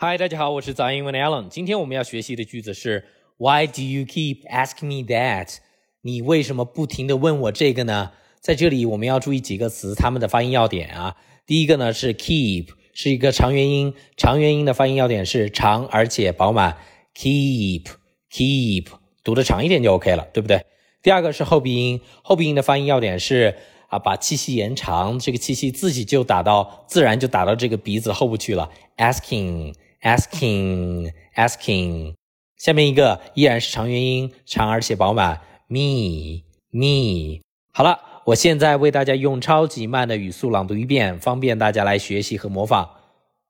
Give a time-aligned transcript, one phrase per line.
[0.00, 1.48] 嗨，大家好，我是早安英文的 Alan。
[1.48, 3.04] 今天我们要学习的句子是
[3.36, 5.56] Why do you keep asking me that？
[6.02, 8.12] 你为什么不停的问我这个呢？
[8.40, 11.16] 在这里我们要注意几个词，它们的发音要点啊。
[11.46, 16.76] 第一个呢是 keep，是一个长元音，长元音的发音要点是长而且饱满。
[17.16, 18.86] keep，keep，
[19.24, 20.64] 读的长一点就 OK 了，对不对？
[21.02, 23.56] 第二个是后鼻音，后鼻音的发音要点是
[23.88, 28.70] 啊，把气息延长，这个气息自己就打到，自然就打到这个鼻子后部去了。
[28.96, 29.74] asking。
[30.02, 32.14] Asking asking，
[32.56, 35.40] 下面一个依然是长元音，长而且饱满。
[35.68, 42.88] me me，好了，我现在为大家用超级慢的语速朗读一遍，方便大家来学习和模仿。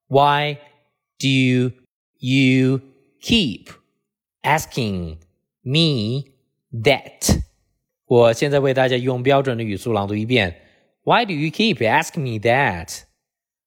[0.09, 0.55] Why
[1.19, 1.73] do
[2.19, 2.81] you
[3.23, 3.67] keep
[4.43, 5.19] asking
[5.63, 6.25] me
[6.73, 7.39] that？
[8.07, 10.63] 我现在为大家用标准的语速朗读一遍。
[11.05, 13.03] Why do you keep asking me that？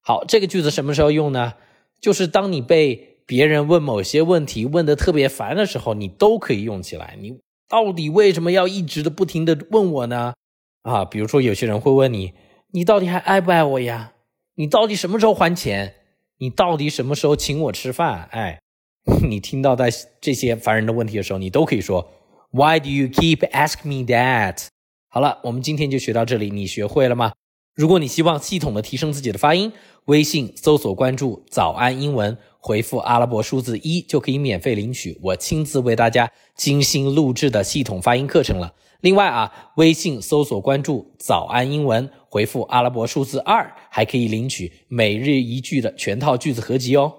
[0.02, 1.54] 好，这个句子什么时候用呢？
[2.02, 7.16] 就是当你被别人问某些问题问得特别烦的时候，你都可以用起来。
[7.22, 10.34] 你到底为什么要一直的不停的问我呢？
[10.82, 12.34] 啊，比如说有些人会问你，
[12.72, 14.14] 你到底还爱不爱我呀？
[14.56, 15.94] 你到底什么时候还钱？
[16.40, 18.28] 你到底什么时候请我吃饭？
[18.32, 18.60] 哎，
[19.30, 22.12] 你听到在这些烦人的问题的时候，你都可以说
[22.50, 24.68] Why do you keep ask me that？
[25.08, 27.34] 好了，我们今天就学到这里，你学会了吗？
[27.74, 29.72] 如果你希望系统的提升自己的发音，
[30.06, 38.74] 微信搜索关注“早安英文”，回复阿拉伯数字一就可以免费领取我亲自为大家精心录制的系统发音课程了。
[39.00, 47.14] 另外啊，微信搜索关注“早安英文”，回复阿拉伯数字二，还可以领取每日一句的全套句子合集哦。